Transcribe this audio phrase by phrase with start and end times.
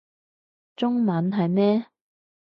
[0.75, 1.85] 中文係咩